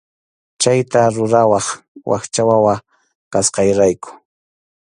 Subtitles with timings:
[0.61, 1.67] Chayta rurawaq
[2.09, 2.75] wakcha wawa
[3.31, 4.09] kasqayrayku.